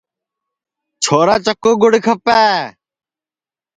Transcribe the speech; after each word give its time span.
چھورا 1.03 1.35
چکُو 1.45 1.71
گُڑ 1.81 1.93
کھپے 2.05 2.41